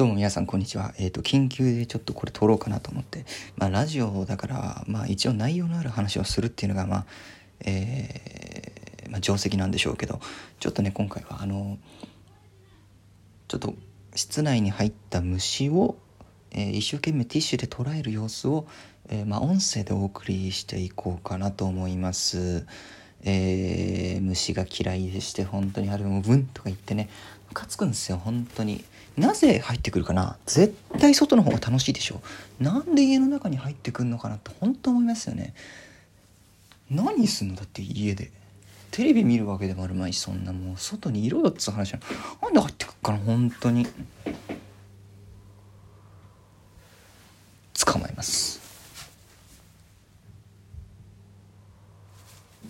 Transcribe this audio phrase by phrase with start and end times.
[0.00, 0.94] どうも皆さんこんにちは。
[0.96, 3.26] えっ、と、緊急でちょっとこれ撮ろうかなと思って。
[3.58, 7.06] まあ、ラジオだから、まあ、一応内容のある話をするっていうのが、まあ、
[7.66, 10.18] えーまあ、定石なんでしょうけど、
[10.58, 11.76] ちょっとね、今回は、あの、
[13.48, 13.74] ちょっと、
[14.14, 15.98] 室内に入った虫を、
[16.52, 18.66] えー一生懸命ティッシュで捉える様子を、
[19.10, 22.64] えーまあ、音声でお送りしていこうかなと思います。
[23.24, 27.08] えー虫が嫌いでして本当にあれもブンとか言ってね
[27.48, 28.84] ムカつくんですよ本当に。
[29.16, 30.36] なぜ入ってくるかな？
[30.46, 32.22] 絶対外の方が楽しいでしょ？
[32.60, 35.52] なんで家の中に入ってくるのかなって本当思いますよね。
[36.88, 37.56] 何すんの？
[37.56, 38.30] だって家で。
[38.92, 42.00] テレビ見るわけでもあるまいしそんなもう外にいろよっつう話な
[42.42, 43.18] なんで入ってくるかな？
[43.18, 43.86] 本当に
[47.84, 48.60] 捕まえます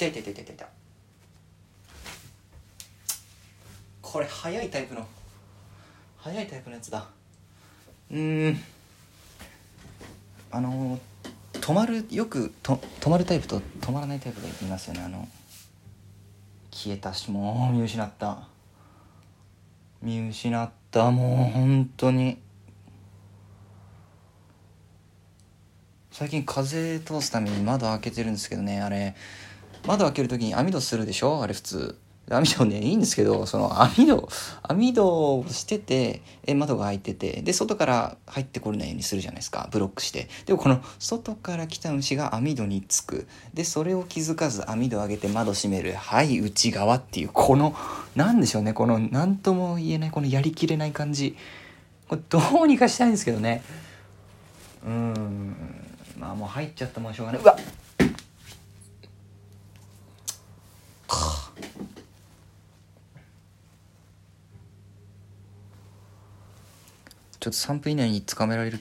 [0.00, 0.68] 痛い痛い痛い痛い痛い
[4.00, 5.06] これ速いタイプの
[6.16, 7.06] 速いタイプのやつだ。
[8.10, 8.58] うん。
[10.50, 10.98] あの
[11.52, 15.02] 止まるよくと止まるタイプと止まらないタイプがいますよね。
[15.02, 15.28] あの
[16.70, 18.48] 消えたしもう見失った。
[20.02, 21.10] 見失った。
[21.10, 22.38] もう本当に。
[26.10, 29.14] 最近風通すために窓開けてるんですけどねあれ。
[29.86, 31.42] 窓開ける時に網戸するでしょ？
[31.42, 31.98] あれ普通。
[32.32, 34.28] 網戸ねいいんですけどその網戸
[34.62, 39.68] 網戸をしててえ窓が開いててで外から入ってこれないようにするじゃないですか。
[39.72, 40.28] ブロックして。
[40.46, 43.26] でもこの外から来た虫が網戸につく。
[43.52, 45.92] でそれを気づかず網戸上げて窓閉める。
[45.94, 47.74] はい内側っていうこの
[48.14, 51.36] なんでしょうねこの何とも言えないこのやりきれない感じ。
[52.06, 53.64] これどうにかしたいんですけどね。
[54.86, 55.56] うん。
[56.16, 57.40] まあもう入っちゃったもんしょうがない。
[57.40, 57.64] うわっ
[67.40, 68.80] ちょっと3分以内に捕まえられる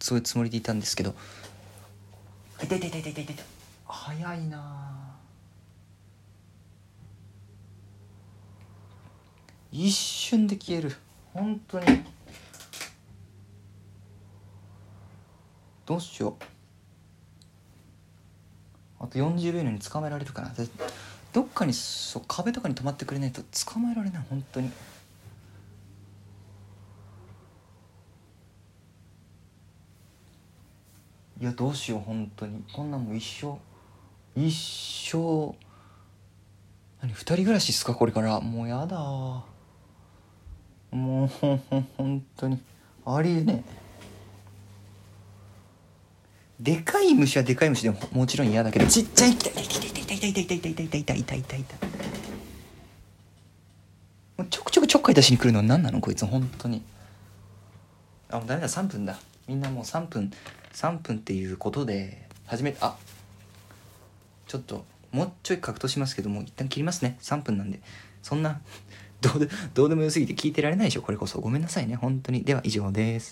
[0.00, 1.14] そういうつもりでいたんですけど。
[2.62, 3.36] 痛い痛い痛い痛い痛い
[3.86, 5.16] 早いなあ。
[9.70, 10.96] 一瞬で消える。
[11.34, 11.86] 本当に。
[15.84, 16.44] どうしよう。
[19.00, 20.48] あと40秒以内に捕まえられるかな。
[20.50, 20.66] で
[21.34, 24.70] どっかにそう壁とかに止まってくれないと捕まえられない本当に
[31.40, 32.64] いやどうしよう本当に。
[32.72, 33.58] こんなんもう一生
[34.34, 34.52] 一
[35.12, 35.54] 生
[37.00, 37.94] 何二人暮らしっすか？
[37.94, 38.40] これから。
[38.40, 38.98] もうやだ。
[38.98, 39.44] も
[40.90, 42.60] うほんほん本当に。
[43.06, 43.88] ありえねえ。
[46.60, 48.86] でかい虫はでかい虫でももちろん嫌だけど。
[48.88, 51.40] ちっちゃい痛い痛い痛い痛い痛い痛い痛い痛い痛い痛い痛い痛い。
[51.40, 51.78] 痛い痛い
[54.38, 56.00] もうちょくちょくちょっかい出しに来るのは何なの？
[56.00, 56.82] こいつ本当に。
[58.28, 58.66] あもうダメだ。
[58.66, 59.16] 3分だ。
[59.48, 60.30] みんなもう3分
[60.72, 62.96] 3分っていうことで始めあ
[64.46, 67.18] ちょっともうちょい格闘しますけども一旦切りますね。
[67.22, 67.80] 3分なんで。
[68.22, 68.60] そんな
[69.20, 71.02] どうでどうでもよすぎて聞いてられないでしょ。
[71.02, 71.40] これこそ。
[71.40, 71.96] ごめんなさいね。
[71.96, 72.44] 本当に。
[72.44, 73.26] では以上です。